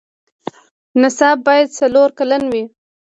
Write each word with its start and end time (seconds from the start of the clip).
نصاب 1.01 1.37
باید 1.47 1.67
څلور 1.79 2.09
کلن 2.17 2.43
وي. 2.51 2.63